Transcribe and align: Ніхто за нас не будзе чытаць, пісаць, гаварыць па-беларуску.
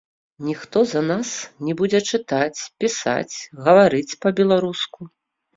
Ніхто 0.45 0.79
за 0.93 1.01
нас 1.09 1.29
не 1.67 1.75
будзе 1.81 2.01
чытаць, 2.11 2.61
пісаць, 2.85 3.35
гаварыць 3.63 4.17
па-беларуску. 4.27 4.99